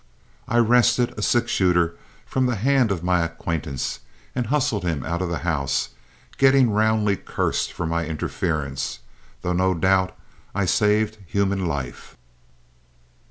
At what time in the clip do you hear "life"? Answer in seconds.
11.67-12.17